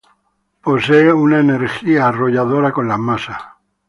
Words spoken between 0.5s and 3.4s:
Posee una energía arrolladora con las masas.